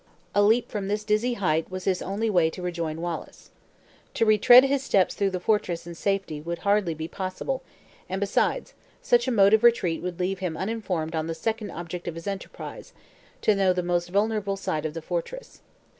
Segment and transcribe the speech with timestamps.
[0.33, 3.51] A leap from this dizzy height was his only way to rejoin Wallace.
[4.15, 7.61] To retread his steps through the fortress in safety would hardly be possible,
[8.09, 12.07] and, besides, such a mode of retreat would leave him uninformed on the second object
[12.07, 12.93] of his enterprise
[13.41, 15.61] to know the most vulnerable side of the fortress.